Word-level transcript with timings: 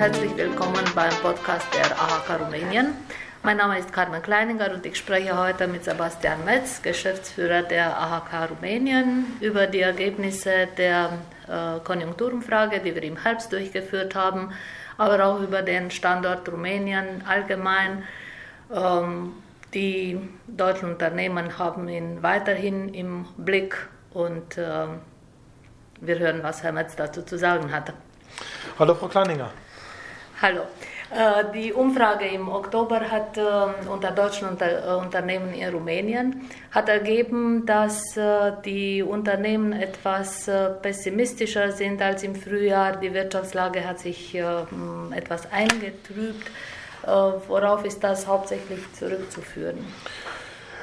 herzlich 0.00 0.34
willkommen 0.34 0.82
beim 0.94 1.12
Podcast 1.20 1.66
der 1.74 1.92
AHK 1.92 2.40
Rumänien. 2.40 2.94
Mein 3.42 3.58
Name 3.58 3.78
ist 3.78 3.92
Carmen 3.92 4.22
Kleininger 4.22 4.72
und 4.72 4.86
ich 4.86 4.96
spreche 4.96 5.36
heute 5.36 5.68
mit 5.68 5.84
Sebastian 5.84 6.42
Metz, 6.46 6.80
Geschäftsführer 6.80 7.64
der 7.64 8.00
AHK 8.00 8.48
Rumänien, 8.48 9.26
über 9.42 9.66
die 9.66 9.80
Ergebnisse 9.80 10.68
der 10.78 11.10
äh, 11.46 11.80
Konjunkturumfrage, 11.84 12.80
die 12.80 12.94
wir 12.94 13.02
im 13.02 13.18
Herbst 13.18 13.52
durchgeführt 13.52 14.14
haben, 14.14 14.54
aber 14.96 15.22
auch 15.22 15.40
über 15.40 15.60
den 15.60 15.90
Standort 15.90 16.50
Rumänien 16.50 17.22
allgemein. 17.28 18.02
Ähm, 18.74 19.34
die 19.74 20.18
deutschen 20.46 20.92
Unternehmen 20.92 21.58
haben 21.58 21.90
ihn 21.90 22.22
weiterhin 22.22 22.94
im 22.94 23.26
Blick 23.36 23.76
und 24.14 24.56
äh, 24.56 24.86
wir 26.00 26.18
hören, 26.18 26.42
was 26.42 26.62
Herr 26.62 26.72
Metz 26.72 26.96
dazu 26.96 27.20
zu 27.20 27.36
sagen 27.36 27.70
hat. 27.70 27.92
Hallo, 28.78 28.94
Frau 28.94 29.08
Kleininger. 29.08 29.50
Hallo. 30.42 30.62
Äh, 31.10 31.52
die 31.52 31.70
Umfrage 31.70 32.24
im 32.24 32.48
Oktober 32.48 33.00
hat 33.00 33.36
äh, 33.36 33.42
unter 33.90 34.10
deutschen 34.10 34.58
äh, 34.58 34.94
Unternehmen 34.94 35.52
in 35.52 35.68
Rumänien 35.68 36.48
hat 36.70 36.88
ergeben, 36.88 37.66
dass 37.66 38.00
die 38.64 39.02
Unternehmen 39.02 39.72
etwas 39.72 40.48
pessimistischer 40.80 41.72
sind 41.72 42.00
als 42.00 42.22
im 42.22 42.34
Frühjahr. 42.34 42.96
Die 42.96 43.12
Wirtschaftslage 43.12 43.86
hat 43.86 43.98
sich 43.98 44.36
etwas 44.36 45.50
eingetrübt. 45.50 46.48
Worauf 47.48 47.84
ist 47.84 48.04
das 48.04 48.26
hauptsächlich 48.26 48.80
zurückzuführen? 48.92 49.78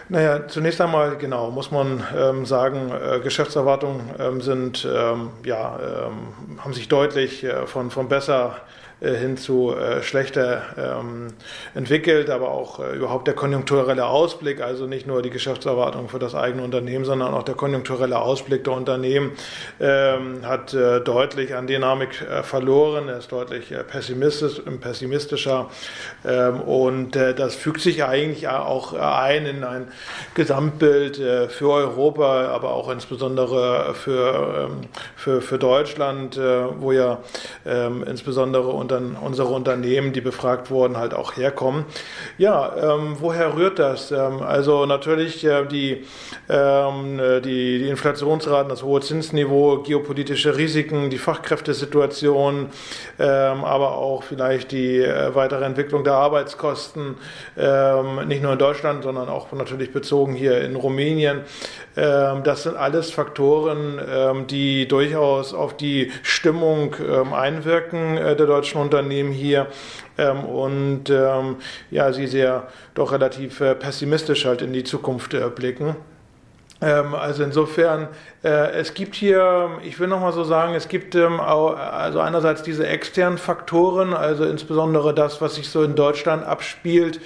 Naja, 0.09 0.47
zunächst 0.47 0.79
einmal 0.79 1.17
genau 1.17 1.51
muss 1.51 1.71
man 1.71 2.03
ähm, 2.17 2.45
sagen, 2.45 2.91
äh, 2.91 3.19
Geschäftserwartungen 3.19 4.09
ähm, 4.19 4.41
sind 4.41 4.87
ähm, 4.89 5.31
ja 5.43 5.77
ähm, 5.79 6.59
haben 6.59 6.73
sich 6.73 6.87
deutlich 6.87 7.43
äh, 7.43 7.67
von 7.67 7.91
von 7.91 8.07
besser 8.07 8.55
äh, 8.55 8.77
hin 8.99 9.37
zu 9.37 9.75
äh, 9.75 10.01
schlechter 10.01 10.61
ähm, 10.75 11.27
entwickelt, 11.75 12.31
aber 12.31 12.49
auch 12.49 12.79
äh, 12.79 12.95
überhaupt 12.95 13.27
der 13.27 13.35
konjunkturelle 13.35 14.07
Ausblick, 14.07 14.59
also 14.59 14.87
nicht 14.87 15.05
nur 15.05 15.21
die 15.21 15.29
Geschäftserwartung 15.29 16.09
für 16.09 16.17
das 16.17 16.33
eigene 16.33 16.63
Unternehmen, 16.63 17.05
sondern 17.05 17.35
auch 17.35 17.43
der 17.43 17.53
konjunkturelle 17.53 18.17
Ausblick 18.19 18.63
der 18.63 18.73
Unternehmen 18.73 19.33
ähm, 19.79 20.39
hat 20.43 20.73
äh, 20.73 20.99
deutlich 21.01 21.53
an 21.53 21.67
Dynamik 21.67 22.23
äh, 22.23 22.41
verloren, 22.41 23.07
er 23.07 23.19
ist 23.19 23.31
deutlich 23.31 23.71
äh, 23.71 23.83
pessimistisch, 23.83 24.61
pessimistischer 24.81 25.69
ähm, 26.25 26.61
und 26.61 27.15
das 27.15 27.55
fügt 27.55 27.81
sich 27.81 28.03
eigentlich 28.03 28.47
auch 28.47 28.93
ein 28.93 29.45
in 29.45 29.63
ein 29.63 29.87
Gesamtbild 30.33 31.17
für 31.17 31.69
Europa, 31.71 32.47
aber 32.47 32.73
auch 32.73 32.89
insbesondere 32.89 33.93
für, 33.93 34.69
für, 35.15 35.41
für 35.41 35.57
Deutschland, 35.57 36.39
wo 36.79 36.91
ja 36.91 37.19
insbesondere 38.05 38.67
unsere 38.91 39.49
Unternehmen, 39.49 40.13
die 40.13 40.21
befragt 40.21 40.69
wurden, 40.69 40.97
halt 40.97 41.13
auch 41.13 41.37
herkommen. 41.37 41.85
Ja, 42.37 42.95
ähm, 42.95 43.17
woher 43.19 43.55
rührt 43.55 43.79
das? 43.79 44.11
Ähm, 44.11 44.41
also 44.41 44.85
natürlich 44.85 45.43
äh, 45.45 45.65
die, 45.65 46.05
ähm, 46.49 47.19
die, 47.43 47.79
die 47.79 47.89
Inflationsraten, 47.89 48.69
das 48.69 48.83
hohe 48.83 49.01
Zinsniveau, 49.01 49.83
geopolitische 49.83 50.57
Risiken, 50.57 51.09
die 51.09 51.17
Fachkräftesituation, 51.17 52.67
ähm, 53.19 53.63
aber 53.63 53.97
auch 53.97 54.23
vielleicht 54.23 54.71
die 54.71 54.99
äh, 54.99 55.33
weitere 55.35 55.65
Entwicklung 55.65 56.03
der 56.03 56.13
Arbeitskosten, 56.13 57.15
ähm, 57.57 58.27
nicht 58.27 58.41
nur 58.43 58.53
in 58.53 58.59
Deutschland, 58.59 59.03
sondern 59.03 59.29
auch 59.29 59.51
natürlich 59.51 59.91
bezogen 59.91 60.33
hier 60.33 60.61
in 60.61 60.75
Rumänien. 60.75 61.41
Ähm, 61.95 62.43
das 62.43 62.63
sind 62.63 62.75
alles 62.75 63.11
Faktoren, 63.11 64.47
die 64.49 64.87
durchaus 64.87 65.53
auf 65.53 65.75
die 65.75 66.11
Stimmung 66.23 66.95
einwirken 67.33 68.17
äh, 68.17 68.35
der 68.35 68.45
deutschen 68.45 68.76
deutschen 68.77 68.81
Unternehmen 68.81 69.31
hier 69.31 69.67
ähm, 70.17 70.43
und 70.45 71.09
ähm, 71.09 71.57
ja, 71.91 72.13
sie 72.13 72.27
sehr 72.27 72.67
doch 72.93 73.11
relativ 73.11 73.59
äh, 73.61 73.75
pessimistisch 73.75 74.45
halt 74.45 74.61
in 74.61 74.73
die 74.73 74.83
Zukunft 74.83 75.33
äh, 75.33 75.49
blicken. 75.49 75.95
Ähm, 76.79 77.15
also 77.15 77.43
insofern, 77.43 78.07
äh, 78.43 78.71
es 78.73 78.93
gibt 78.93 79.15
hier, 79.15 79.79
ich 79.83 79.99
will 79.99 80.07
nochmal 80.07 80.33
so 80.33 80.43
sagen, 80.43 80.75
es 80.75 80.87
gibt 80.87 81.15
ähm, 81.15 81.39
auch, 81.39 81.75
also 81.75 82.19
einerseits 82.19 82.61
diese 82.61 82.85
externen 82.85 83.39
Faktoren, 83.39 84.13
also 84.13 84.45
insbesondere 84.45 85.13
das, 85.13 85.41
was 85.41 85.55
sich 85.55 85.69
so 85.69 85.83
in 85.83 85.95
Deutschland 85.95 86.45
abspielt, 86.45 87.19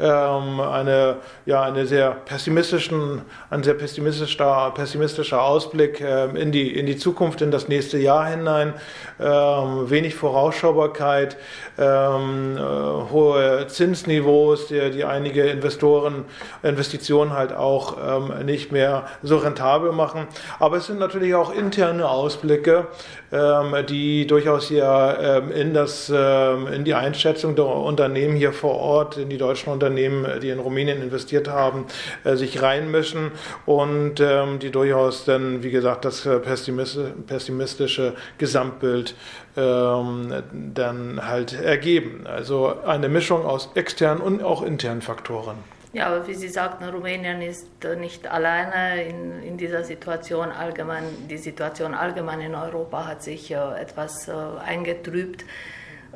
ähm, 0.00 0.60
eine, 0.60 1.16
ja, 1.44 1.62
eine 1.62 1.86
sehr 1.86 2.12
pessimistischen, 2.12 3.22
ein 3.50 3.62
sehr 3.62 3.74
pessimistischer, 3.74 4.70
pessimistischer 4.74 5.42
Ausblick 5.42 6.00
ähm, 6.00 6.36
in, 6.36 6.52
die, 6.52 6.76
in 6.76 6.86
die 6.86 6.96
Zukunft, 6.96 7.42
in 7.42 7.50
das 7.50 7.68
nächste 7.68 7.98
Jahr 7.98 8.26
hinein, 8.26 8.74
ähm, 9.20 9.90
wenig 9.90 10.14
Vorausschaubarkeit, 10.14 11.36
ähm, 11.78 12.56
äh, 12.56 12.60
hohe 12.60 13.66
Zinsniveaus, 13.66 14.68
die, 14.68 14.90
die 14.90 15.04
einige 15.04 15.44
Investoren, 15.46 16.24
Investitionen 16.62 17.32
halt 17.32 17.52
auch 17.52 17.96
ähm, 18.00 18.46
nicht 18.46 18.70
mehr 18.70 19.06
so 19.22 19.38
rentabel 19.38 19.92
machen. 19.92 20.28
Aber 20.60 20.76
es 20.76 20.86
sind 20.86 20.98
natürlich 20.98 21.34
auch 21.34 21.52
interne 21.52 22.08
Ausblicke, 22.08 22.86
ähm, 23.32 23.74
die 23.88 24.26
durchaus 24.26 24.68
hier 24.68 25.44
in, 25.54 25.74
das, 25.74 26.08
in 26.08 26.84
die 26.84 26.94
Einschätzung 26.94 27.56
der 27.56 27.66
Unternehmen 27.66 28.36
hier 28.36 28.52
vor 28.52 28.76
Ort, 28.76 29.16
in 29.16 29.28
die 29.28 29.38
deutschen 29.38 29.72
Unternehmen, 29.72 29.87
Unternehmen, 29.88 30.24
äh, 30.24 30.40
die 30.40 30.50
in 30.50 30.58
Rumänien 30.58 31.02
investiert 31.02 31.48
haben, 31.48 31.86
äh, 32.24 32.36
sich 32.36 32.62
reinmischen 32.62 33.32
und 33.66 34.20
ähm, 34.20 34.58
die 34.58 34.70
durchaus 34.70 35.24
dann, 35.24 35.62
wie 35.62 35.70
gesagt, 35.70 36.04
das 36.04 36.26
äh, 36.26 36.38
pessimistische 36.38 38.14
Gesamtbild 38.36 39.14
ähm, 39.56 40.42
dann 40.74 41.26
halt 41.26 41.52
ergeben. 41.60 42.26
Also 42.26 42.74
eine 42.84 43.08
Mischung 43.08 43.44
aus 43.44 43.70
externen 43.74 44.22
und 44.22 44.42
auch 44.42 44.62
internen 44.62 45.02
Faktoren. 45.02 45.56
Ja, 45.94 46.08
aber 46.08 46.28
wie 46.28 46.34
Sie 46.34 46.48
sagten, 46.48 46.84
Rumänien 46.84 47.40
ist 47.40 47.66
nicht 47.98 48.30
alleine 48.30 49.04
in, 49.04 49.42
in 49.42 49.56
dieser 49.56 49.84
Situation 49.84 50.50
allgemein. 50.50 51.04
Die 51.30 51.38
Situation 51.38 51.94
allgemein 51.94 52.42
in 52.42 52.54
Europa 52.54 53.06
hat 53.06 53.22
sich 53.22 53.50
etwas 53.50 54.28
eingetrübt. 54.28 55.46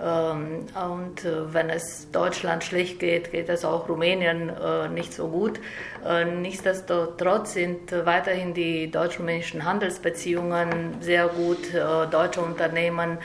Ähm, 0.01 0.67
und 0.75 1.25
äh, 1.25 1.53
wenn 1.53 1.69
es 1.69 2.11
Deutschland 2.11 2.65
schlecht 2.65 2.99
geht, 2.99 3.31
geht 3.31 3.49
es 3.49 3.65
auch 3.65 3.89
Rumänien 3.89 4.49
äh, 4.49 4.89
nicht 4.89 5.13
so 5.13 5.29
gut. 5.29 5.61
Äh, 6.07 6.25
nichtsdestotrotz 6.25 7.53
sind 7.53 7.93
weiterhin 8.07 8.55
die 8.55 8.91
deutsch-rumänischen 8.91 9.65
Handelsbeziehungen 9.65 11.01
sehr 11.01 11.29
gut. 11.29 11.59
Deutsche 12.11 12.41
Unternehmen 12.41 13.19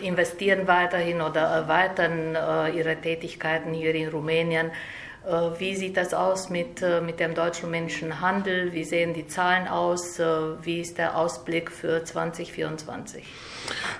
investieren 0.00 0.66
weiterhin 0.66 1.20
oder 1.20 1.40
erweitern 1.40 2.36
ihre 2.74 2.96
Tätigkeiten 2.96 3.72
hier 3.72 3.94
in 3.94 4.08
Rumänien. 4.08 4.70
Wie 5.58 5.74
sieht 5.74 5.96
das 5.96 6.14
aus 6.14 6.48
mit, 6.48 6.82
mit 7.04 7.20
dem 7.20 7.34
deutsch-rumänischen 7.34 8.20
Handel? 8.20 8.72
Wie 8.72 8.84
sehen 8.84 9.12
die 9.12 9.26
Zahlen 9.26 9.68
aus? 9.68 10.18
Wie 10.62 10.80
ist 10.80 10.96
der 10.96 11.18
Ausblick 11.18 11.70
für 11.70 12.02
2024? 12.02 13.24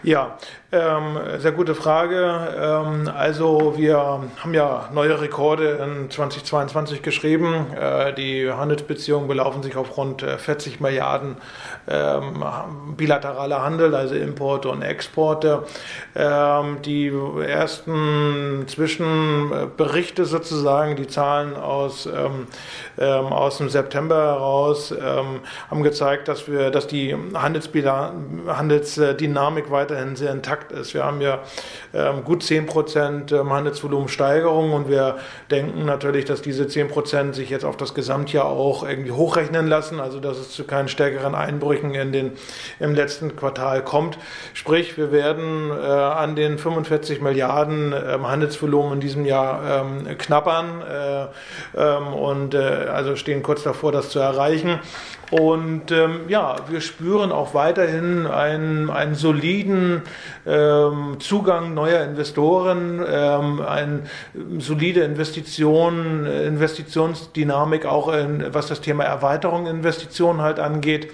Ja, 0.03 0.39
ähm, 0.71 1.19
sehr 1.39 1.53
gute 1.53 1.75
Frage. 1.75 2.55
Ähm, 2.57 3.11
also 3.15 3.75
wir 3.77 3.99
haben 3.99 4.55
ja 4.55 4.89
neue 4.93 5.21
Rekorde 5.21 5.79
in 5.85 6.11
2022 6.11 7.03
geschrieben. 7.03 7.67
Äh, 7.75 8.15
die 8.15 8.51
Handelsbeziehungen 8.51 9.29
belaufen 9.29 9.63
sich 9.63 9.77
auf 9.77 9.97
rund 9.97 10.23
40 10.23 10.75
äh, 10.81 10.83
Milliarden 10.83 11.37
ähm, 11.89 12.45
bilateraler 12.97 13.63
Handel, 13.63 13.95
also 13.95 14.15
Importe 14.15 14.69
und 14.69 14.83
Exporte. 14.83 15.65
Ähm, 16.15 16.79
die 16.83 17.13
ersten 17.47 18.65
Zwischenberichte 18.69 20.25
sozusagen, 20.25 20.97
die 20.97 21.08
Zahlen 21.09 21.57
aus, 21.57 22.07
ähm, 22.07 22.47
ähm, 22.99 23.27
aus 23.27 23.59
dem 23.59 23.69
September 23.69 24.17
heraus, 24.17 24.95
haben 25.71 25.83
gezeigt, 25.83 26.29
dass 26.29 26.49
wir, 26.49 26.71
dass 26.71 26.87
die 26.87 27.15
Handelsdynamik 27.35 29.71
weiterhin 29.71 30.17
sehr 30.17 30.33
intakt 30.33 30.73
ist. 30.73 30.95
Wir 30.95 31.05
haben 31.05 31.21
ja 31.21 31.41
ähm, 31.95 32.25
gut 32.25 32.43
10 32.43 32.67
Prozent 32.67 33.33
ähm, 33.33 33.53
Handelsvolumensteigerung 33.53 34.73
und 34.73 34.89
wir 34.89 35.17
denken 35.51 35.85
natürlich, 35.85 36.25
dass 36.25 36.43
diese 36.43 36.69
10 36.69 36.89
Prozent 36.89 37.35
sich 37.35 37.51
jetzt 37.51 37.65
auf 37.65 37.77
das 37.77 37.95
Gesamtjahr 37.95 38.45
auch 38.45 38.87
irgendwie 38.87 39.13
hochrechnen 39.13 39.67
lassen, 39.67 40.01
also 40.01 40.21
dass 40.21 40.39
es 40.39 40.51
zu 40.51 40.65
keinen 40.65 40.89
stärkeren 40.89 41.35
Einbrüchen 41.35 41.95
in 41.95 42.13
den, 42.13 42.33
im 42.79 42.95
letzten 42.95 43.37
Quartal 43.37 43.83
kommt. 43.83 44.19
Sprich, 44.55 44.97
wir 44.97 45.13
werden 45.13 45.71
äh, 45.71 45.75
an 45.75 46.37
den 46.37 46.59
45 46.59 47.21
Milliarden 47.21 47.93
ähm, 47.93 48.29
Handelsvolumen 48.29 48.95
in 48.95 49.01
diesem 49.01 49.25
Jahr 49.25 49.83
ähm, 49.83 50.19
knappern 50.19 50.83
äh, 50.83 50.98
ähm, 51.77 52.07
und 52.15 52.55
äh, 52.55 52.59
also 52.59 53.17
stehen 53.17 53.43
kurz 53.43 53.63
davor, 53.63 53.93
das 53.93 54.11
zu 54.11 54.19
erreichen. 54.19 54.81
Und 55.31 55.91
ähm, 55.93 56.21
ja, 56.29 56.57
wir 56.69 56.81
spüren 56.81 57.33
auch 57.33 57.53
weiterhin 57.53 58.27
einen, 58.27 58.89
einen 58.89 59.15
soliden 59.15 60.03
ähm, 60.47 61.17
Zugang 61.21 61.75
neuer 61.75 62.03
Investoren, 62.03 63.05
ähm, 63.07 63.61
eine 63.61 64.03
solide 64.59 65.03
Investition, 65.03 66.25
Investitionsdynamik 66.25 67.85
auch 67.85 68.13
in, 68.13 68.55
was 68.55 68.69
das 68.69 68.81
Thema 68.81 69.05
Erweiterung 69.05 69.67
Investitionen 69.67 70.41
halt 70.41 70.61
angeht. 70.61 71.13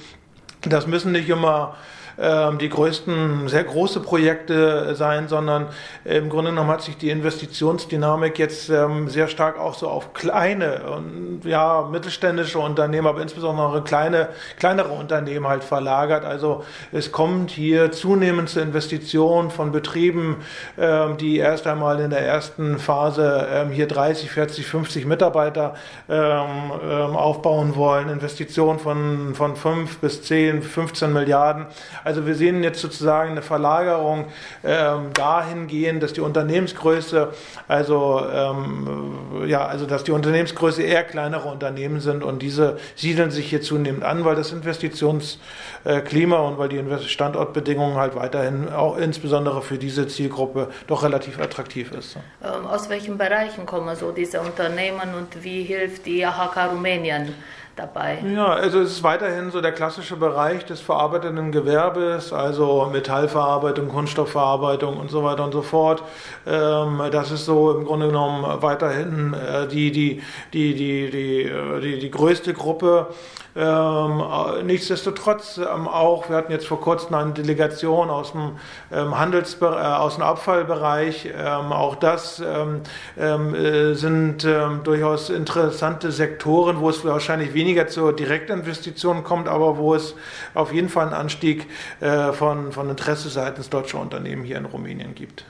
Das 0.63 0.87
müssen 0.87 1.13
nicht 1.13 1.29
immer 1.29 1.75
ähm, 2.19 2.59
die 2.59 2.69
größten, 2.69 3.49
sehr 3.49 3.65
große 3.65 4.01
Projekte 4.01 4.95
sein, 4.95 5.29
sondern 5.29 5.67
im 6.05 6.29
Grunde 6.29 6.51
genommen 6.51 6.71
hat 6.71 6.83
sich 6.83 6.97
die 6.97 7.11
Investitionsdynamik 7.11 8.39
jetzt 8.39 8.69
ähm, 8.71 9.09
sehr 9.09 9.29
stark 9.29 9.59
auch 9.59 9.75
so 9.75 9.89
auf 9.89 10.15
kleine 10.15 10.83
und 10.97 11.41
ja, 11.45 11.89
mittelständische 11.91 12.59
Unternehmen, 12.59 13.07
aber 13.07 13.21
insbesondere 13.21 13.83
kleine, 13.83 14.29
kleinere 14.59 14.91
Unternehmen 14.91 15.49
halt 15.49 15.65
verlagert. 15.65 16.25
Also 16.25 16.65
es 16.93 17.11
kommt 17.11 17.51
hier 17.51 17.91
zunehmend 17.91 18.49
zur 18.49 18.63
Investition 18.63 19.51
von 19.51 19.73
Betrieben, 19.73 20.37
ähm, 20.79 21.17
die 21.17 21.39
erst 21.39 21.67
einmal 21.67 22.01
in 22.01 22.11
der 22.11 22.25
ersten 22.25 22.79
Phase 22.79 23.67
hier 23.73 23.89
30, 23.89 24.31
40, 24.31 24.67
50 24.67 25.07
Mitarbeiter 25.07 25.75
aufbauen 26.09 27.77
wollen. 27.77 28.09
Investitionen 28.09 28.79
von, 28.79 29.35
von 29.35 29.57
5 29.57 29.99
bis 29.99 30.23
10, 30.23 30.63
15 30.63 31.13
Milliarden. 31.13 31.67
Also 32.05 32.27
wir 32.27 32.35
sehen 32.35 32.63
jetzt 32.63 32.81
sozusagen 32.81 33.33
eine 33.33 33.43
Verlagerung 33.43 34.27
ähm, 34.63 35.13
dahingehend, 35.15 36.03
dass 36.03 36.13
die 36.13 36.21
Unternehmensgröße, 36.21 37.33
also 37.67 38.23
ähm, 38.33 39.47
ja, 39.47 39.67
also 39.67 39.87
dass 39.87 40.05
die 40.05 40.13
Unternehmensgröße 40.13 40.83
eher 40.83 41.03
kleinere 41.03 41.49
Unternehmen 41.49 42.01
sind 42.01 42.23
und 42.23 42.43
diese 42.43 42.79
siedeln 42.95 43.31
sich 43.31 43.49
hier 43.49 43.63
zunehmend 43.63 44.05
an, 44.05 44.25
weil 44.25 44.37
das 44.37 44.53
Investitionsklima 44.53 46.39
und 46.39 46.59
weil 46.59 46.69
die 46.69 46.83
Standortbedingungen 47.09 47.97
halt 47.97 48.15
weiterhin 48.15 48.69
auch 48.69 48.97
insbesondere 48.99 49.63
für 49.63 49.79
diese 49.79 50.07
Zielgruppe 50.07 50.69
doch 50.87 51.03
relativ 51.03 51.41
attraktiv 51.41 51.91
ist. 51.93 52.17
Ähm, 52.43 52.67
aus 52.67 52.89
welchen 52.91 53.17
Bereichen 53.17 53.67
kommen 53.67 53.97
so 53.97 54.13
diese 54.13 54.41
Unternehmen 54.41 55.15
und 55.17 55.43
wie 55.43 55.63
hilft 55.63 56.07
die 56.07 56.25
AHK 56.25 56.73
Rumänien? 56.73 57.35
Dabei. 57.77 58.19
Ja, 58.35 58.47
also 58.47 58.81
es 58.81 58.93
ist 58.93 59.03
weiterhin 59.03 59.51
so 59.51 59.61
der 59.61 59.73
klassische 59.73 60.17
Bereich 60.17 60.65
des 60.65 60.81
verarbeitenden 60.81 61.53
Gewerbes, 61.53 62.33
also 62.33 62.89
Metallverarbeitung, 62.93 63.89
Kunststoffverarbeitung 63.89 64.97
und 64.97 65.11
so 65.11 65.25
weiter 65.25 65.45
und 65.45 65.53
so 65.53 65.63
fort. 65.63 66.03
Ähm, 66.47 67.03
das 67.11 67.31
ist 67.31 67.45
so 67.45 67.77
im 67.77 67.85
Grunde 67.85 68.07
genommen 68.07 68.45
weiterhin 68.63 69.35
äh, 69.35 69.67
die, 69.69 69.91
die, 69.91 70.23
die, 70.53 70.75
die, 70.75 71.11
die, 71.11 71.43
äh, 71.43 71.81
die, 71.81 71.99
die 71.99 72.11
größte 72.11 72.55
Gruppe. 72.55 73.09
Ähm, 73.57 74.23
nichtsdestotrotz 74.67 75.59
ähm, 75.59 75.87
auch, 75.87 76.29
wir 76.29 76.37
hatten 76.37 76.51
jetzt 76.51 76.67
vor 76.67 76.81
kurzem 76.81 77.15
eine 77.15 77.33
Delegation 77.33 78.11
aus 78.11 78.33
dem 78.33 78.59
ähm, 78.93 79.17
Handelsbereich, 79.17 79.85
äh, 79.85 79.97
aus 79.97 80.15
dem 80.17 80.25
Abfallbereich. 80.25 81.27
Ähm, 81.27 81.73
auch 81.73 81.95
das 81.95 82.41
ähm, 82.45 82.83
äh, 83.17 83.95
sind 83.95 84.45
durchaus 84.85 85.31
interessante 85.31 86.11
Sektoren, 86.11 86.81
wo 86.81 86.91
es 86.91 87.05
wahrscheinlich 87.05 87.55
weniger 87.55 87.87
zur 87.87 88.15
Direktinvestition 88.15 89.23
kommt, 89.25 89.49
aber 89.49 89.77
wo 89.77 89.95
es 89.95 90.15
auf 90.55 90.73
jeden 90.73 90.89
Fall 90.89 91.07
einen 91.07 91.15
Anstieg 91.15 91.67
äh, 92.01 92.33
von, 92.33 92.73
von 92.73 92.91
Interesse 92.91 93.29
seitens 93.29 93.71
deutscher 93.71 94.01
Unternehmen 94.01 94.45
hier 94.45 94.59
in 94.59 94.65
Rumänien 94.65 95.15
gibt. 95.15 95.45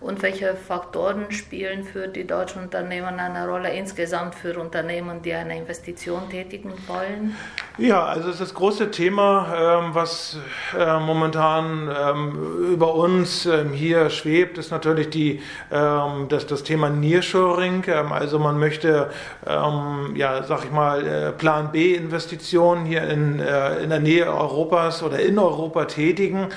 Und 0.00 0.22
welche 0.22 0.54
Faktoren 0.54 1.30
spielen 1.30 1.84
für 1.84 2.06
die 2.08 2.26
deutschen 2.26 2.62
Unternehmen 2.62 3.18
eine 3.18 3.48
Rolle 3.48 3.70
insgesamt 3.70 4.34
für 4.34 4.58
Unternehmen, 4.58 5.22
die 5.22 5.32
eine 5.32 5.56
Investition 5.56 6.28
tätigen 6.28 6.72
wollen? 6.86 7.34
Ja, 7.78 8.04
also 8.04 8.30
das 8.32 8.54
große 8.54 8.90
Thema, 8.90 9.80
ähm, 9.84 9.94
was 9.94 10.38
äh, 10.78 10.98
momentan 11.00 11.88
ähm, 11.88 12.72
über 12.72 12.94
uns 12.94 13.46
ähm, 13.46 13.72
hier 13.72 14.10
schwebt, 14.10 14.58
ist 14.58 14.70
natürlich 14.70 15.10
die, 15.10 15.42
das, 15.70 16.46
das 16.46 16.62
Thema 16.62 16.90
Nearshoring. 16.90 17.84
Also 18.10 18.38
man 18.38 18.58
möchte, 18.58 19.10
ja, 19.44 20.42
sag 20.42 20.64
ich 20.64 20.70
mal, 20.70 21.06
äh, 21.06 21.32
Plan 21.32 21.72
B-Investitionen 21.72 22.84
hier 22.86 23.02
in, 23.04 23.40
äh, 23.40 23.82
in 23.82 23.90
der 23.90 24.00
Nähe 24.00 24.26
Europas 24.26 25.02
oder 25.02 25.18
in 25.20 25.38
Europa 25.38 25.84
tätigen, 25.84 26.48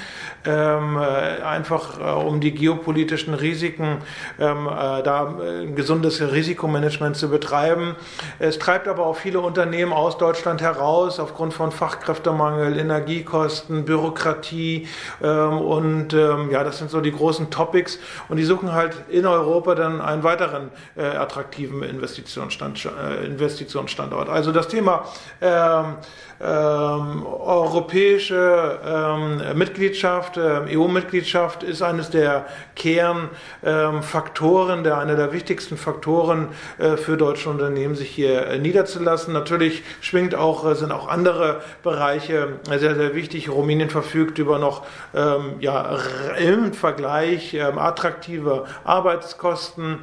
einfach 0.50 2.26
um 2.26 2.40
die 2.40 2.54
geopolitischen 2.54 3.34
Risiken, 3.34 4.00
ähm, 4.40 4.68
äh, 4.68 5.04
da 5.04 5.36
ein 5.40 5.76
gesundes 5.76 6.22
Risikomanagement 6.22 7.16
zu 7.16 7.30
betreiben. 7.30 7.96
Es 8.40 8.60
treibt 8.60 8.88
aber 8.88 9.06
auch 9.06 9.16
viele 9.16 9.40
Unternehmen 9.40 9.94
aus 9.94 10.18
Deutschland 10.18 10.62
heraus 10.62 11.20
aufgrund 11.20 11.54
von 11.54 11.72
Fachkräftemangel, 11.72 12.78
Energiekosten, 12.78 13.86
Bürokratie 13.86 14.88
ähm, 15.22 15.58
und 15.60 16.14
ähm, 16.14 16.50
ja, 16.52 16.64
das 16.64 16.78
sind 16.80 16.90
so 16.90 17.02
die 17.02 17.12
großen 17.12 17.50
Topics 17.50 18.00
und 18.28 18.38
die 18.38 18.44
suchen 18.44 18.74
halt 18.74 18.96
in 19.10 19.26
Europa 19.26 19.76
dann 19.76 20.02
einen 20.02 20.24
weiteren 20.24 20.70
äh, 20.96 21.04
attraktiven 21.04 21.84
Investitionsstand, 21.84 22.86
äh, 22.86 23.26
Investitionsstandort. 23.26 24.30
Also 24.30 24.52
das 24.52 24.68
Thema 24.68 25.06
ähm, 25.42 25.96
ähm, 26.42 27.26
europäische 27.26 28.80
ähm, 28.86 29.58
Mitgliedschaft, 29.58 30.38
äh, 30.38 30.39
EU-Mitgliedschaft 30.40 31.64
ist 31.64 31.82
eines 31.82 32.10
der 32.10 32.46
Kernfaktoren, 32.76 34.84
der 34.84 34.98
einer 34.98 35.16
der 35.16 35.34
wichtigsten 35.34 35.78
Faktoren 35.78 36.50
äh, 36.78 36.98
für 36.98 37.18
deutsche 37.18 37.50
Unternehmen, 37.50 37.96
sich 37.96 38.10
hier 38.10 38.48
äh, 38.48 38.60
niederzulassen. 38.60 39.34
Natürlich 39.34 39.84
schwingt 40.02 40.36
auch, 40.36 40.66
äh, 40.66 40.76
sind 40.76 40.92
auch 40.92 41.08
andere 41.08 41.62
Bereiche 41.84 42.60
sehr, 42.68 42.96
sehr 42.96 43.16
wichtig. 43.16 43.50
Rumänien 43.50 43.90
verfügt 43.90 44.40
über 44.40 44.60
noch 44.60 44.86
ähm, 45.14 45.56
ja, 45.60 45.98
im 46.38 46.74
Vergleich 46.74 47.54
ähm, 47.54 47.78
attraktive 47.78 48.66
Arbeitskosten. 48.84 50.00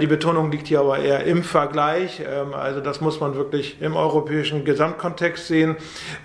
Die 0.00 0.06
Betonung 0.06 0.50
liegt 0.50 0.68
hier 0.68 0.80
aber 0.80 0.98
eher 0.98 1.24
im 1.24 1.42
Vergleich. 1.42 2.20
Ähm, 2.20 2.54
also 2.54 2.80
das 2.80 3.00
muss 3.00 3.20
man 3.20 3.34
wirklich 3.34 3.80
im 3.80 3.96
europäischen 3.96 4.64
Gesamtkontext 4.64 5.46
sehen 5.46 5.76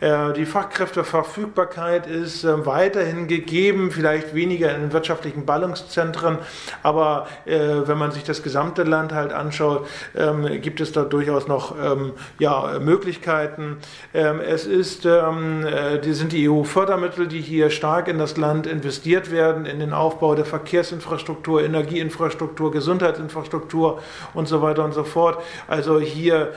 die 0.01 0.45
Fachkräfteverfügbarkeit 0.45 2.07
ist 2.07 2.45
weiterhin 2.45 3.27
gegeben, 3.35 3.91
vielleicht 3.91 4.33
weniger 4.33 4.73
in 4.75 4.93
wirtschaftlichen 4.93 5.45
Ballungszentren, 5.45 6.37
aber 6.83 7.27
äh, 7.45 7.57
wenn 7.85 7.97
man 7.97 8.11
sich 8.11 8.23
das 8.23 8.43
gesamte 8.43 8.83
Land 8.83 9.13
halt 9.13 9.33
anschaut, 9.33 9.87
ähm, 10.15 10.61
gibt 10.61 10.79
es 10.79 10.91
da 10.91 11.03
durchaus 11.03 11.47
noch 11.47 11.75
ähm, 11.81 12.13
ja, 12.39 12.79
Möglichkeiten. 12.79 13.77
Ähm, 14.13 14.39
es 14.39 14.65
ist, 14.65 15.05
die 15.05 16.13
sind 16.13 16.31
die 16.31 16.49
EU-Fördermittel, 16.49 17.27
die 17.27 17.41
hier 17.41 17.69
stark 17.69 18.07
in 18.07 18.17
das 18.17 18.37
Land 18.37 18.67
investiert 18.67 19.31
werden, 19.31 19.65
in 19.65 19.79
den 19.79 19.93
Aufbau 19.93 20.35
der 20.35 20.45
Verkehrsinfrastruktur, 20.45 21.63
Energieinfrastruktur, 21.63 22.71
Gesundheitsinfrastruktur 22.71 24.01
und 24.33 24.47
so 24.47 24.61
weiter 24.61 24.83
und 24.83 24.93
so 24.93 25.03
fort. 25.03 25.41
Also 25.67 25.99
hier 25.99 26.53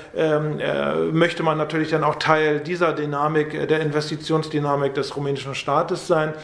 möchte 1.12 1.42
man 1.42 1.58
natürlich 1.58 1.90
dann 1.90 2.04
auch 2.04 2.16
Teil 2.16 2.60
dieser 2.60 2.84
dieser 2.84 2.92
Dynamik, 2.92 3.54
äh, 3.54 3.66
der 3.66 3.80
Investitionsdynamik 3.80 4.94
des 4.94 5.16
rumänischen 5.16 5.54
Staates 5.54 6.06
sein. 6.06 6.34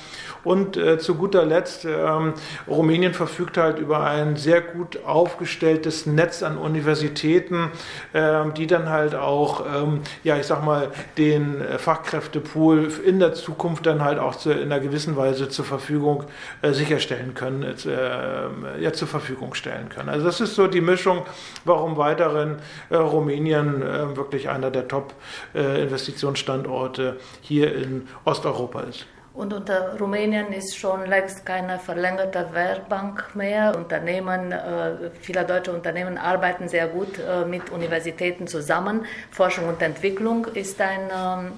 Und 0.44 0.76
äh, 0.76 0.98
zu 0.98 1.16
guter 1.16 1.44
Letzt, 1.44 1.84
ähm, 1.84 2.34
Rumänien 2.68 3.12
verfügt 3.12 3.56
halt 3.56 3.78
über 3.78 4.04
ein 4.04 4.36
sehr 4.36 4.60
gut 4.60 5.04
aufgestelltes 5.04 6.06
Netz 6.06 6.42
an 6.42 6.56
Universitäten, 6.56 7.70
ähm, 8.14 8.54
die 8.54 8.66
dann 8.66 8.88
halt 8.88 9.14
auch, 9.14 9.64
ähm, 9.66 10.00
ja, 10.24 10.36
ich 10.36 10.46
sag 10.46 10.64
mal, 10.64 10.90
den 11.18 11.60
äh, 11.60 11.78
Fachkräftepool 11.78 12.90
in 13.04 13.18
der 13.18 13.34
Zukunft 13.34 13.86
dann 13.86 14.02
halt 14.02 14.18
auch 14.18 14.36
zu, 14.36 14.50
in 14.50 14.72
einer 14.72 14.80
gewissen 14.80 15.16
Weise 15.16 15.48
zur 15.48 15.64
Verfügung 15.64 16.24
äh, 16.62 16.72
sicherstellen 16.72 17.34
können, 17.34 17.62
äh, 17.62 18.82
ja, 18.82 18.92
zur 18.92 19.08
Verfügung 19.08 19.54
stellen 19.54 19.88
können. 19.88 20.08
Also 20.08 20.26
das 20.26 20.40
ist 20.40 20.54
so 20.54 20.66
die 20.66 20.80
Mischung, 20.80 21.22
warum 21.64 21.96
weiterhin 21.96 22.56
äh, 22.88 22.96
Rumänien 22.96 23.82
äh, 23.82 24.16
wirklich 24.16 24.48
einer 24.48 24.70
der 24.70 24.88
Top-Investitionen 24.88 26.30
Produktionsstandorte 26.30 27.18
hier 27.40 27.74
in 27.74 28.08
Osteuropa 28.24 28.82
ist. 28.82 29.06
Und 29.32 29.52
unter 29.52 29.96
Rumänien 29.98 30.52
ist 30.52 30.76
schon 30.76 31.06
längst 31.06 31.46
keine 31.46 31.78
verlängerte 31.78 32.48
Werkbank 32.52 33.34
mehr. 33.34 33.76
Unternehmen, 33.76 34.50
äh, 34.50 35.10
viele 35.20 35.44
deutsche 35.44 35.72
Unternehmen 35.72 36.18
arbeiten 36.18 36.68
sehr 36.68 36.88
gut 36.88 37.18
äh, 37.18 37.44
mit 37.44 37.70
Universitäten 37.70 38.48
zusammen. 38.48 39.06
Forschung 39.30 39.68
und 39.68 39.80
Entwicklung 39.82 40.46
ist 40.46 40.80
ein, 40.80 41.10
ähm, 41.16 41.52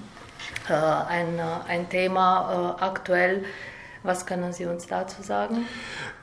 äh, 0.69 0.73
ein, 0.73 1.39
ein 1.67 1.89
Thema 1.89 2.77
aktuell. 2.79 3.43
Was 4.03 4.25
können 4.25 4.51
Sie 4.51 4.65
uns 4.65 4.85
dazu 4.87 5.21
sagen? 5.21 5.65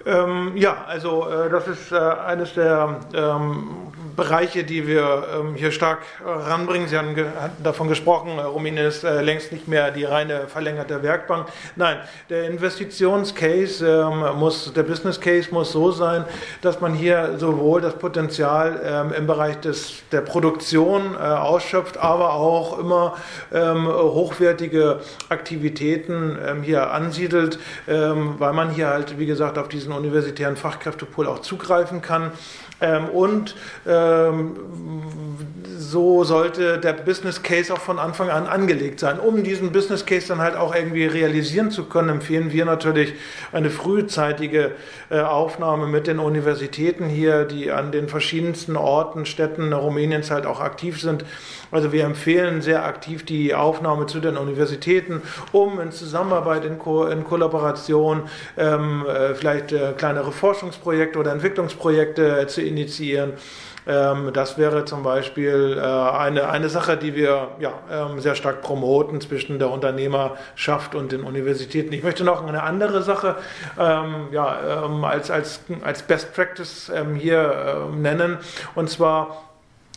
Ähm, 0.05 0.53
ja, 0.57 0.85
also 0.87 1.29
äh, 1.29 1.49
das 1.51 1.67
ist 1.67 1.93
äh, 1.93 1.97
eines 1.97 2.55
der 2.55 3.01
ähm, 3.15 3.91
Bereiche, 4.17 4.65
die 4.65 4.87
wir 4.87 5.25
ähm, 5.35 5.55
hier 5.55 5.73
stark 5.73 6.01
äh, 6.23 6.29
ranbringen. 6.29 6.89
Sie 6.89 6.99
haben 6.99 7.15
ge 7.15 7.27
davon 7.63 7.89
gesprochen, 7.89 8.39
äh, 8.39 8.43
Rumänien 8.43 8.87
ist 8.87 9.05
äh, 9.05 9.23
längst 9.23 9.53
nicht 9.53 9.69
mehr 9.69 9.91
die 9.91 10.05
reine 10.05 10.47
verlängerte 10.49 11.03
Werkbank. 11.03 11.47
Nein, 11.77 11.99
der 12.29 12.45
Investitionscase 12.49 13.87
ähm, 13.87 14.39
muss, 14.39 14.73
der 14.75 14.83
Business 14.83 15.21
Case 15.21 15.49
muss 15.53 15.73
so 15.73 15.91
sein, 15.91 16.25
dass 16.61 16.81
man 16.81 16.95
hier 16.95 17.39
sowohl 17.39 17.81
das 17.81 17.95
Potenzial 17.95 18.81
ähm, 18.85 19.13
im 19.13 19.27
Bereich 19.27 19.61
des, 19.61 20.03
der 20.13 20.21
Produktion 20.21 21.15
äh, 21.15 21.19
ausschöpft, 21.19 21.97
aber 21.99 22.35
auch 22.35 22.79
immer 22.79 23.17
ähm, 23.53 23.87
hochwertige 23.87 25.01
Aktivitäten 25.29 26.39
hier 26.63 26.91
ansiedelt, 26.93 27.59
weil 27.87 28.53
man 28.53 28.71
hier 28.71 28.89
halt, 28.89 29.19
wie 29.19 29.27
gesagt, 29.27 29.59
auf 29.59 29.69
diesen 29.69 29.93
universitären 29.93 30.57
Fachkräftepool 30.57 31.27
auch 31.27 31.41
zugreifen 31.41 32.03
kann. 32.03 32.33
Ähm, 32.83 33.09
und 33.11 33.55
äh, 33.87 34.21
ähm, 34.31 34.57
so 35.79 36.25
sollte 36.25 36.79
der 36.79 36.93
Business 36.93 37.43
Case 37.43 37.73
auch 37.73 37.81
von 37.81 37.99
Anfang 37.99 38.31
an 38.31 38.47
angelegt 38.47 39.01
sein. 39.01 39.19
Um 39.19 39.43
diesen 39.43 39.73
Business 39.73 40.07
Case 40.07 40.29
dann 40.29 40.39
halt 40.39 40.57
auch 40.57 40.75
irgendwie 40.75 41.07
realisieren 41.07 41.71
zu 41.71 41.85
können, 41.85 42.09
empfehlen 42.09 42.53
wir 42.53 42.65
natürlich 42.65 43.15
eine 43.53 43.71
frühzeitige 43.71 44.73
äh, 45.11 45.21
Aufnahme 45.21 45.87
mit 45.87 46.07
den 46.07 46.19
Universitäten 46.19 47.09
hier, 47.09 47.45
die 47.45 47.71
an 47.71 47.93
den 47.93 48.09
verschiedensten 48.09 48.77
Orten, 48.77 49.27
Städten 49.27 49.73
Rumäniens 49.73 50.31
halt 50.31 50.47
auch 50.47 50.61
aktiv 50.61 51.01
sind. 51.01 51.25
Also 51.71 51.93
wir 51.93 52.05
empfehlen 52.05 52.63
sehr 52.63 52.85
aktiv 52.85 53.25
die 53.25 53.55
Aufnahme 53.55 54.07
zu 54.07 54.21
den 54.21 54.37
Universitäten, 54.37 55.23
um 55.53 55.81
in 55.81 55.93
Zusammenarbeit, 55.93 56.65
in, 56.65 56.79
Ko 56.79 57.07
in 57.07 57.25
Kollaboration 57.25 58.23
ähm, 58.57 59.07
äh, 59.07 59.35
vielleicht 59.35 59.73
äh, 59.73 59.93
kleinere 59.97 60.33
Forschungsprojekte 60.33 61.19
oder 61.19 61.33
Entwicklungsprojekte 61.33 62.41
äh, 62.41 62.47
zu 62.47 62.63
initiieren. 62.63 63.35
Ähm, 63.87 64.31
das 64.33 64.59
wäre 64.59 64.85
zum 64.85 65.03
Beispiel 65.03 65.79
äh, 65.79 65.81
eine, 65.81 66.51
eine 66.51 66.69
Sache, 66.69 66.97
die 66.97 67.15
wir 67.15 67.49
ja, 67.61 67.73
ähm, 67.91 68.21
sehr 68.21 68.35
stark 68.35 68.63
promoten 68.63 69.21
zwischen 69.21 69.59
der 69.59 69.71
Unternehmerschaft 69.71 70.95
und 70.95 71.13
den 71.13 71.23
Universitäten. 71.23 71.93
Ich 71.93 72.03
möchte 72.03 72.25
noch 72.25 72.47
eine 72.47 72.63
andere 72.63 73.03
Sache 73.03 73.37
ähm, 73.79 74.29
ja, 74.33 74.47
als, 75.03 75.31
als, 75.31 75.61
als 75.83 76.03
Best 76.03 76.35
Practice 76.35 76.93
hier 77.19 77.89
nennen, 77.97 78.39
und 78.75 78.91
zwar 78.91 79.50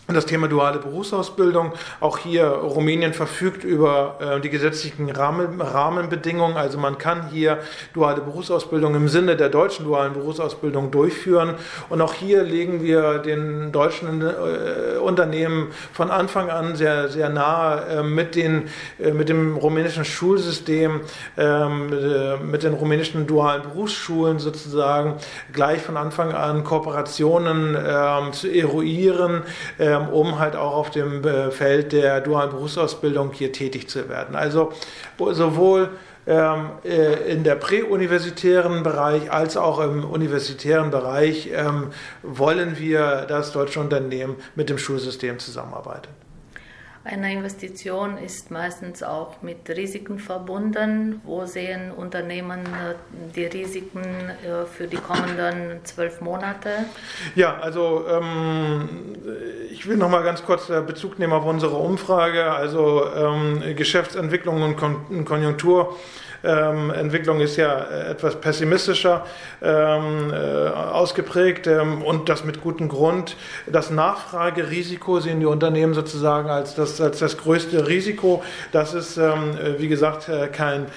das 0.07 0.25
Thema 0.25 0.49
duale 0.49 0.79
Berufsausbildung. 0.79 1.71
Auch 2.01 2.17
hier 2.17 2.45
Rumänien 2.45 3.13
verfügt 3.13 3.63
über 3.63 4.17
äh, 4.19 4.41
die 4.41 4.49
gesetzlichen 4.49 5.09
Rahmen, 5.09 5.61
Rahmenbedingungen. 5.61 6.57
Also 6.57 6.77
man 6.77 6.97
kann 6.97 7.29
hier 7.29 7.59
duale 7.93 8.19
Berufsausbildung 8.19 8.95
im 8.95 9.07
Sinne 9.07 9.37
der 9.37 9.47
deutschen 9.47 9.85
dualen 9.85 10.11
Berufsausbildung 10.11 10.91
durchführen. 10.91 11.55
Und 11.87 12.01
auch 12.01 12.13
hier 12.13 12.43
legen 12.43 12.83
wir 12.83 13.19
den 13.19 13.71
deutschen 13.71 14.21
äh, 14.21 14.97
Unternehmen 14.97 15.71
von 15.93 16.11
Anfang 16.11 16.49
an 16.49 16.75
sehr, 16.75 17.07
sehr 17.07 17.29
nahe 17.29 17.99
äh, 17.99 18.03
mit, 18.03 18.35
den, 18.35 18.67
äh, 18.99 19.11
mit 19.11 19.29
dem 19.29 19.55
rumänischen 19.55 20.03
Schulsystem, 20.03 20.99
ähm, 21.37 21.93
äh, 21.93 22.37
mit 22.43 22.63
den 22.63 22.73
rumänischen 22.73 23.25
dualen 23.25 23.61
Berufsschulen 23.61 24.39
sozusagen 24.39 25.15
gleich 25.53 25.81
von 25.81 25.95
Anfang 25.95 26.33
an 26.33 26.65
Kooperationen 26.65 27.77
ähm, 27.77 28.33
zu 28.33 28.49
eruieren 28.49 29.43
äh, 29.79 29.92
ähm, 29.93 30.09
um 30.09 30.39
halt 30.39 30.55
auch 30.55 30.75
auf 30.75 30.91
dem 30.91 31.23
äh, 31.23 31.51
Feld 31.51 31.91
der 31.91 32.21
dualen 32.21 32.49
Berufsausbildung 32.49 33.31
hier 33.33 33.51
tätig 33.51 33.89
zu 33.89 34.09
werden. 34.09 34.35
Also 34.35 34.71
sowohl 35.17 35.89
ähm, 36.25 36.71
äh, 36.85 37.31
in 37.31 37.43
der 37.43 37.55
präuniversitären 37.55 38.83
Bereich 38.83 39.31
als 39.31 39.57
auch 39.57 39.79
im 39.79 40.05
universitären 40.05 40.89
Bereich 40.89 41.49
ähm, 41.53 41.87
wollen 42.21 42.79
wir, 42.79 43.25
dass 43.27 43.51
deutsche 43.51 43.79
Unternehmen 43.79 44.37
mit 44.55 44.69
dem 44.69 44.77
Schulsystem 44.77 45.39
zusammenarbeiten. 45.39 46.22
Eine 47.05 47.33
Investition 47.33 48.17
ist 48.17 48.49
meistens 48.49 49.03
auch 49.03 49.41
mit 49.41 49.69
Risiken 49.69 50.19
verbunden. 50.19 51.19
Wo 51.25 51.45
sehen 51.45 51.91
Unternehmen 51.91 52.61
äh, 52.61 52.95
die 53.35 53.45
Risiken 53.45 54.01
äh, 54.01 54.65
für 54.65 54.87
die 54.87 54.95
kommenden 54.95 55.83
zwölf 55.83 56.21
Monate? 56.21 56.69
Ja, 57.35 57.57
also 57.57 58.05
ähm, 58.07 59.17
ich 59.69 59.85
will 59.85 59.97
noch 59.97 60.09
mal 60.09 60.23
ganz 60.23 60.45
kurz 60.45 60.69
äh, 60.69 60.81
Bezug 60.81 61.19
nehmen 61.19 61.33
auf 61.33 61.43
unsere 61.45 61.75
Umfrage. 61.75 62.49
Also 62.51 63.05
ähm, 63.13 63.75
Geschäftsentwicklung 63.75 64.61
und 64.61 64.77
Kon 64.77 65.25
Konjunktur 65.25 65.97
ähm, 66.43 66.91
Entwicklung 66.91 67.39
ist 67.39 67.55
ja 67.55 67.79
äh, 67.79 68.11
etwas 68.11 68.39
pessimistischer 68.39 69.25
ähm, 69.61 70.31
äh, 70.33 70.67
ausgeprägt 70.69 71.67
ähm, 71.67 72.01
und 72.01 72.27
das 72.27 72.43
mit 72.43 72.61
gutem 72.61 72.89
Grund. 72.89 73.37
Das 73.65 73.89
Nachfragerisiko 73.89 75.21
sehen 75.21 75.39
die 75.39 75.45
Unternehmen 75.45 75.93
sozusagen 75.93 76.49
als 76.49 76.75
das, 76.75 76.99
als 76.99 77.19
das 77.19 77.37
größte 77.37 77.87
Risiko. 77.87 78.43
Das 78.73 78.93
ist, 78.93 79.17
ähm, 79.17 79.57
äh, 79.57 79.79
wie 79.79 79.87
gesagt, 79.87 80.27
äh, 80.27 80.47
kein, 80.47 80.87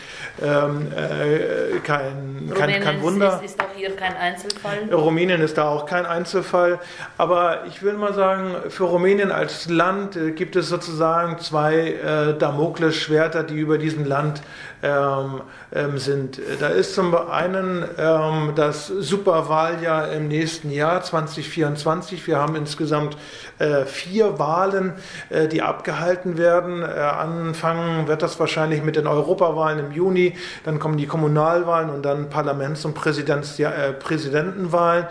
ähm, 0.43 0.88
äh, 0.93 1.79
kein, 1.79 2.53
kein, 2.53 2.81
kein 2.81 3.03
Wunder. 3.03 3.41
Ist, 3.45 3.53
ist 3.53 3.61
auch 3.61 3.75
hier 3.75 3.95
kein 3.95 4.17
Einzelfall. 4.17 4.93
Rumänien 4.93 5.41
ist 5.41 5.59
da 5.59 5.69
auch 5.69 5.87
kein 5.87 6.07
Einzelfall. 6.07 6.81
Aber 7.19 7.65
ich 7.69 7.83
will 7.83 7.95
mal 7.95 8.15
sagen, 8.15 8.57
für 8.69 8.85
Rumänien 8.85 9.31
als 9.31 9.69
Land 9.69 10.19
gibt 10.35 10.57
es 10.57 10.69
sozusagen 10.69 11.38
zwei 11.38 11.93
äh, 11.93 12.37
Damoklesschwerter, 12.37 13.45
die 13.45 13.55
über 13.55 13.79
diesem 13.79 14.05
Land 14.05 14.43
ähm, 14.83 15.40
ähm, 15.73 15.99
sind. 15.99 16.40
Da 16.61 16.68
ist 16.68 16.95
zum 16.95 17.14
einen 17.14 17.85
ähm, 17.99 18.52
das 18.54 18.87
Superwahljahr 18.87 20.12
im 20.12 20.28
nächsten 20.28 20.71
Jahr 20.71 21.02
2024. 21.02 22.26
Wir 22.26 22.38
haben 22.38 22.56
insgesamt 22.56 23.16
äh, 23.59 23.85
vier 23.85 24.38
Wahlen, 24.38 24.95
äh, 25.30 25.49
die 25.49 25.62
abgehalten 25.62 26.38
werden. 26.38 26.83
Äh, 26.83 26.87
anfangen 26.87 28.06
wird 28.06 28.23
das 28.23 28.38
wahrscheinlich 28.38 28.83
mit 28.83 28.97
den 28.97 29.06
Europawahlen 29.06 29.78
im 29.78 29.92
Juni, 29.92 30.37
dann 30.64 30.78
kommen 30.78 30.99
die 30.99 31.06
Kommunalwahlen 31.06 31.90
und 31.90 32.02
dann 32.02 32.28
Parlaments- 32.28 32.85
und 32.85 32.95
Präsidents 32.95 33.59
äh, 33.59 33.92
Präsidentenwahlen. 33.92 35.06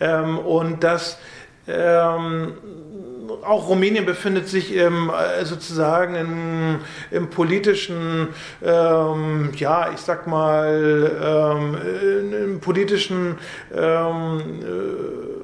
Ähm, 0.00 0.38
und 0.38 0.82
das 0.82 1.18
ähm, 1.68 2.54
auch 3.42 3.68
Rumänien 3.68 4.06
befindet 4.06 4.48
sich 4.48 4.74
im, 4.74 5.10
äh, 5.10 5.44
sozusagen 5.44 6.14
im, 6.14 6.80
im 7.10 7.30
politischen, 7.30 8.28
ähm, 8.62 9.50
ja, 9.56 9.90
ich 9.92 10.00
sag 10.00 10.26
mal, 10.26 11.10
ähm, 11.22 12.42
im 12.44 12.60
politischen 12.60 13.38
ähm, 13.74 14.40
äh, 14.62 15.41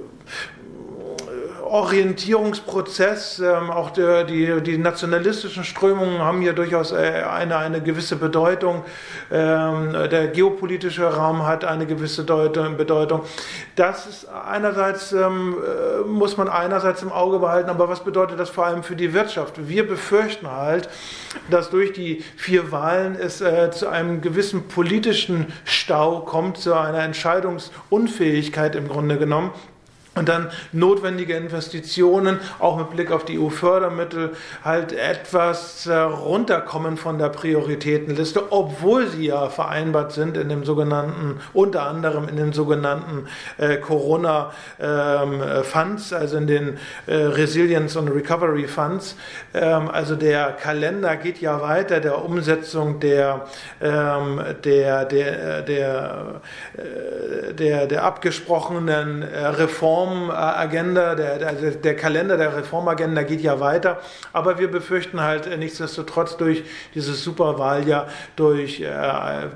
Orientierungsprozess. 1.69 3.39
Ähm, 3.41 3.71
auch 3.71 3.91
der, 3.91 4.25
die, 4.25 4.61
die 4.63 4.79
nationalistischen 4.79 5.65
Strömungen 5.65 6.19
haben 6.19 6.41
hier 6.41 6.53
durchaus 6.53 6.93
äh, 6.93 7.23
eine, 7.31 7.57
eine 7.57 7.81
gewisse 7.81 8.17
Bedeutung. 8.17 8.85
Ähm, 9.31 9.93
der 10.11 10.29
geopolitische 10.29 11.05
Raum 11.05 11.47
hat 11.47 11.65
eine 11.65 11.87
gewisse 11.87 12.25
Bedeutung. 12.25 13.23
Das 13.77 14.07
ist 14.07 14.29
einerseits, 14.29 15.13
ähm, 15.13 15.57
äh, 15.59 16.07
muss 16.07 16.37
man 16.37 16.49
einerseits 16.49 17.03
im 17.03 17.13
Auge 17.13 17.39
behalten, 17.39 17.71
aber 17.71 17.89
was 17.89 18.05
bedeutet 18.05 18.41
das 18.41 18.51
vor 18.51 18.67
allem 18.67 18.83
für 18.83 18.97
die 18.97 19.13
Wirtschaft? 19.13 19.69
Wir 19.69 19.87
befürchten 19.87 20.51
halt, 20.51 20.89
dass 21.51 21.71
durch 21.71 21.93
die 21.93 22.25
vier 22.37 22.73
Wahlen 22.73 23.17
es 23.17 23.41
äh, 23.41 23.71
zu 23.71 23.89
einem 23.89 24.21
gewissen 24.21 24.69
politischen 24.69 25.53
Stau 25.65 26.21
kommt, 26.21 26.59
zu 26.59 26.75
einer 26.75 27.01
Entscheidungsunfähigkeit 27.01 28.75
im 28.75 28.89
Grunde 28.89 29.19
genommen. 29.19 29.53
Und 30.19 30.29
dann 30.29 30.51
notwendige 30.73 31.35
Investitionen, 31.35 32.41
auch 32.59 32.77
mit 32.77 32.91
Blick 32.91 33.13
auf 33.13 33.25
die 33.25 33.39
EU-Fördermittel, 33.39 34.33
halt 34.65 34.93
etwas 34.93 35.87
äh, 35.87 35.95
runterkommen 35.95 36.97
von 36.97 37.19
der 37.19 37.29
Prioritätenliste, 37.29 38.51
obwohl 38.51 39.07
sie 39.07 39.27
ja 39.27 39.49
vereinbart 39.49 40.11
sind 40.11 40.37
in 40.37 40.49
dem 40.49 40.65
sogenannten, 40.65 41.39
unter 41.53 41.87
anderem 41.87 42.29
in 42.29 42.37
den 42.37 42.53
sogenannten 42.53 43.29
äh, 43.59 43.77
Corona-Funds, 43.77 46.13
ähm, 46.13 46.19
also 46.19 46.37
in 46.37 46.49
den 46.49 46.79
äh, 47.07 47.15
Resilience 47.15 47.97
und 47.97 48.09
Recovery 48.09 48.67
Funds. 48.67 49.15
Ähm, 49.55 49.89
also 49.89 50.17
der 50.17 50.51
Kalender 50.51 51.15
geht 51.17 51.41
ja 51.41 51.63
weiter 51.63 52.01
der 52.01 52.25
Umsetzung 52.25 52.99
der, 52.99 53.47
ähm, 53.81 54.43
der, 54.65 55.05
der, 55.05 55.63
der, 55.63 56.41
äh, 56.77 57.55
der, 57.55 57.87
der 57.87 58.03
abgesprochenen 58.03 59.23
äh, 59.23 59.47
Reformen 59.47 60.08
Reformagenda, 60.09 61.15
der, 61.15 61.39
der, 61.39 61.53
der, 61.73 61.97
Kalender 61.97 62.37
der 62.37 62.57
Reformagenda 62.57 63.23
geht 63.23 63.41
ja 63.41 63.61
weiter, 63.61 64.01
aber 64.33 64.59
wir 64.59 64.71
befürchten 64.71 65.21
halt 65.21 65.47
äh, 65.47 65.57
nichtsdestotrotz 65.57 66.37
durch 66.37 66.65
dieses 66.95 67.23
Superwahljahr, 67.23 68.09
durch, 68.37 68.81
äh, 68.81 68.89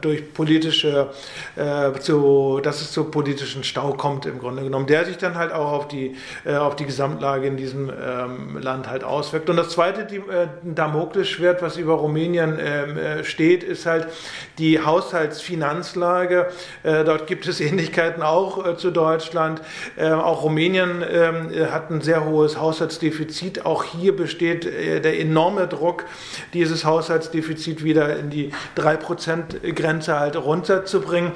durch 0.01 0.33
politische, 0.33 1.11
äh, 1.57 1.99
zu, 1.99 2.61
dass 2.63 2.81
es 2.81 2.93
zu 2.93 3.05
politischen 3.05 3.65
Stau 3.65 3.95
kommt 3.95 4.27
im 4.27 4.39
Grunde 4.39 4.63
genommen, 4.63 4.87
der 4.87 5.05
sich 5.05 5.19
dann 5.19 5.37
halt 5.37 5.53
auch 5.53 5.73
auf 5.73 5.89
die, 5.89 6.17
äh, 6.45 6.55
auf 6.55 6.77
die 6.77 6.85
Gesamtlage 6.85 7.47
in 7.47 7.57
diesem 7.57 7.91
ähm, 7.91 8.59
Land 8.59 8.89
halt 8.89 9.05
auswirkt. 9.05 9.49
Und 9.51 9.57
das 9.57 9.71
zweite 9.71 10.05
die, 10.05 10.17
äh, 10.17 10.49
Damoklesschwert, 10.63 11.63
was 11.63 11.77
über 11.77 11.95
Rumänien 11.95 12.59
ähm, 12.61 12.97
äh, 12.97 13.25
steht, 13.25 13.63
ist 13.63 13.87
halt 13.87 14.09
die 14.59 14.81
Haushaltsfinanzlage. 14.81 16.49
dort 16.83 17.27
gibt 17.27 17.47
es 17.47 17.61
Ähnlichkeiten 17.61 18.23
auch 18.23 18.77
zu 18.77 18.91
Deutschland. 18.91 19.63
auch 19.99 20.42
Rumänien 20.43 21.05
ähm, 21.09 21.51
hat 21.71 21.91
ein 21.91 22.01
sehr 22.01 22.25
hohes 22.25 22.59
Haushaltsdefizit. 22.59 23.65
Auch 23.65 23.85
hier 23.85 24.17
besteht 24.17 24.67
äh, 24.67 25.01
der 25.01 25.21
enorme 25.21 25.69
Druck, 25.69 26.05
dieses 26.53 26.85
Haushaltsdefizit 26.85 27.85
wieder 27.85 28.19
in 28.19 28.31
die 28.31 28.53
3%-Grenze 28.77 30.19
halt 30.19 30.37
runterzubringen. 30.37 31.33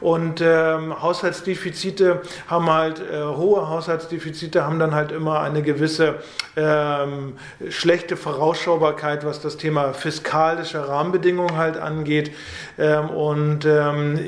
Und 0.00 0.40
ähm, 0.42 1.00
Haushaltsdefizite 1.02 2.22
haben 2.46 2.70
halt, 2.70 3.00
äh, 3.00 3.22
hohe 3.22 3.68
Haushaltsdefizite 3.68 4.64
haben 4.64 4.78
dann 4.78 4.94
halt 4.94 5.12
immer 5.12 5.40
eine 5.40 5.62
gewisse 5.62 6.16
ähm, 6.56 7.34
schlechte 7.68 8.16
Vorausschaubarkeit, 8.16 9.24
was 9.24 9.40
das 9.40 9.56
Thema 9.56 9.92
fiskalische 9.92 10.88
Rahmenbedingungen 10.88 11.56
halt 11.56 11.76
angeht. 11.76 12.32
Ähm, 12.78 13.10
und 13.10 13.64
ähm, 13.66 14.18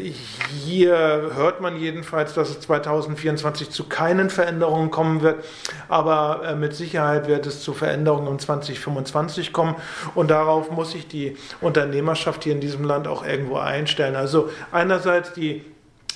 hier 0.65 1.31
hört 1.35 1.61
man 1.61 1.79
jedenfalls, 1.79 2.35
dass 2.35 2.51
es 2.51 2.61
2024 2.61 3.71
zu 3.71 3.85
keinen 3.85 4.22
kleinen 4.23 4.31
Veränderungen 4.31 4.91
kommen 4.91 5.23
wird, 5.23 5.45
aber 5.89 6.43
äh, 6.47 6.55
mit 6.55 6.75
Sicherheit 6.75 7.27
wird 7.27 7.47
es 7.47 7.63
zu 7.63 7.73
Veränderungen 7.73 8.29
im 8.29 8.39
2025 8.39 9.53
kommen 9.53 9.77
und 10.15 10.31
darauf 10.31 10.71
muss 10.71 10.93
sich 10.93 11.09
die 11.09 11.37
Unternehmerschaft 11.61 12.45
hier 12.45 12.53
in 12.53 12.61
diesem 12.61 12.85
Land 12.85 13.09
auch 13.09 13.25
irgendwo 13.25 13.57
einstellen. 13.57 14.17
Also 14.17 14.51
einerseits 14.71 15.33
die 15.33 15.65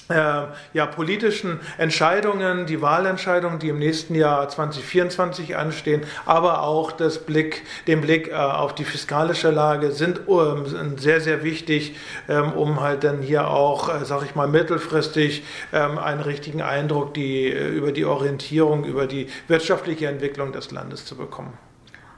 ja, 0.08 0.86
politischen 0.86 1.60
Entscheidungen, 1.78 2.66
die 2.66 2.80
Wahlentscheidungen, 2.80 3.58
die 3.58 3.70
im 3.70 3.78
nächsten 3.78 4.14
Jahr 4.14 4.48
2024 4.48 5.56
anstehen, 5.56 6.02
aber 6.25 6.62
auch 6.62 6.92
das 6.92 7.18
Blick, 7.18 7.62
den 7.86 8.00
Blick 8.00 8.28
äh, 8.28 8.34
auf 8.34 8.75
die 8.75 8.84
fiskalische 8.84 9.50
Lage 9.50 9.90
sind 9.90 10.20
ähm, 10.28 10.96
sehr, 10.98 11.20
sehr 11.20 11.42
wichtig, 11.42 11.96
ähm, 12.28 12.52
um 12.52 12.80
halt 12.80 13.04
dann 13.04 13.22
hier 13.22 13.48
auch, 13.48 13.88
äh, 13.88 14.04
sag 14.04 14.25
ich 14.25 14.34
mal, 14.34 14.48
mittelfristig 14.48 15.44
ähm, 15.72 15.98
einen 15.98 16.20
richtigen 16.20 16.62
Eindruck 16.62 17.14
die, 17.14 17.50
äh, 17.50 17.68
über 17.68 17.92
die 17.92 18.04
Orientierung, 18.04 18.84
über 18.84 19.06
die 19.06 19.28
wirtschaftliche 19.48 20.06
Entwicklung 20.06 20.52
des 20.52 20.70
Landes 20.70 21.04
zu 21.04 21.16
bekommen. 21.16 21.52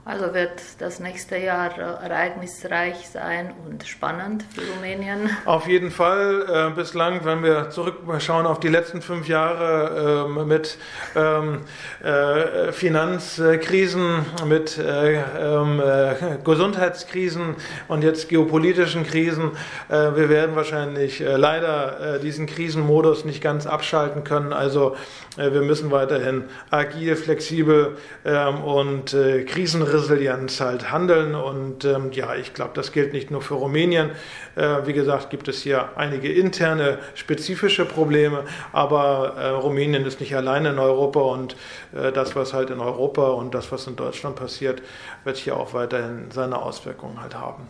Also 0.08 0.32
wird 0.32 0.62
das 0.78 1.00
nächste 1.00 1.36
Jahr 1.36 1.76
äh, 1.76 2.06
ereignisreich 2.06 3.10
sein 3.12 3.52
und 3.66 3.86
spannend 3.86 4.42
für 4.54 4.62
Rumänien. 4.62 5.28
Auf 5.44 5.68
jeden 5.68 5.90
Fall. 5.90 6.70
Äh, 6.70 6.74
bislang, 6.74 7.26
wenn 7.26 7.42
wir 7.42 7.68
zurückschauen 7.68 8.46
auf 8.46 8.58
die 8.58 8.68
letzten 8.68 9.02
fünf 9.02 9.28
Jahre 9.28 10.26
äh, 10.26 10.44
mit 10.46 10.78
ähm, 11.14 11.60
äh, 12.02 12.72
Finanzkrisen, 12.72 14.24
mit 14.46 14.78
äh, 14.78 15.16
ähm, 15.16 15.78
äh, 15.78 16.38
Gesundheitskrisen 16.42 17.56
und 17.88 18.02
jetzt 18.02 18.30
geopolitischen 18.30 19.04
Krisen, 19.04 19.50
wir 19.88 20.28
werden 20.28 20.56
wahrscheinlich 20.56 21.20
leider 21.20 22.18
diesen 22.18 22.46
Krisenmodus 22.46 23.24
nicht 23.24 23.42
ganz 23.42 23.66
abschalten 23.66 24.24
können. 24.24 24.52
Also 24.52 24.96
wir 25.36 25.62
müssen 25.62 25.90
weiterhin 25.90 26.44
agil, 26.70 27.16
flexibel 27.16 27.96
ähm, 28.24 28.62
und 28.62 29.16
krisenresistent 29.46 29.97
Resilienz 29.98 30.60
halt 30.60 30.90
handeln. 30.90 31.34
Und 31.34 31.84
ähm, 31.84 32.10
ja, 32.12 32.34
ich 32.34 32.54
glaube, 32.54 32.72
das 32.74 32.92
gilt 32.92 33.12
nicht 33.12 33.30
nur 33.30 33.42
für 33.42 33.54
Rumänien. 33.54 34.10
Äh, 34.56 34.86
wie 34.86 34.92
gesagt, 34.92 35.30
gibt 35.30 35.48
es 35.48 35.62
hier 35.62 35.90
einige 35.96 36.32
interne, 36.32 36.98
spezifische 37.14 37.84
Probleme, 37.84 38.44
aber 38.72 39.34
äh, 39.36 39.48
Rumänien 39.48 40.04
ist 40.04 40.20
nicht 40.20 40.34
alleine 40.34 40.70
in 40.70 40.78
Europa 40.78 41.20
und 41.20 41.56
äh, 41.94 42.12
das, 42.12 42.34
was 42.36 42.52
halt 42.52 42.70
in 42.70 42.80
Europa 42.80 43.28
und 43.28 43.54
das, 43.54 43.70
was 43.72 43.86
in 43.86 43.96
Deutschland 43.96 44.36
passiert, 44.36 44.82
wird 45.24 45.36
hier 45.36 45.56
auch 45.56 45.74
weiterhin 45.74 46.30
seine 46.30 46.60
Auswirkungen 46.60 47.20
halt 47.20 47.34
haben. 47.34 47.68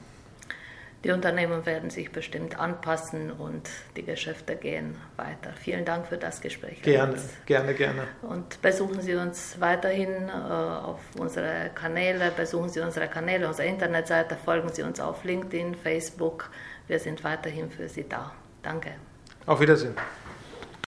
Die 1.08 1.12
Unternehmen 1.12 1.64
werden 1.64 1.88
sich 1.88 2.12
bestimmt 2.12 2.60
anpassen 2.60 3.32
und 3.32 3.70
die 3.96 4.02
Geschäfte 4.02 4.56
gehen 4.56 4.94
weiter. 5.16 5.54
Vielen 5.58 5.86
Dank 5.86 6.06
für 6.06 6.18
das 6.18 6.42
Gespräch. 6.42 6.82
Gerne, 6.82 7.16
gerne, 7.46 7.72
gerne. 7.72 8.02
Und 8.20 8.60
besuchen 8.60 9.00
Sie 9.00 9.14
uns 9.14 9.58
weiterhin 9.58 10.28
äh, 10.28 10.32
auf 10.32 11.00
unsere 11.18 11.70
Kanäle, 11.74 12.30
besuchen 12.36 12.68
Sie 12.68 12.80
unsere 12.80 13.08
Kanäle, 13.08 13.48
unsere 13.48 13.66
Internetseite, 13.68 14.36
folgen 14.36 14.68
Sie 14.70 14.82
uns 14.82 15.00
auf 15.00 15.24
LinkedIn, 15.24 15.76
Facebook. 15.76 16.50
Wir 16.88 16.98
sind 16.98 17.24
weiterhin 17.24 17.70
für 17.70 17.88
Sie 17.88 18.06
da. 18.06 18.32
Danke. 18.62 18.90
Auf 19.46 19.62
Wiedersehen. 19.62 19.94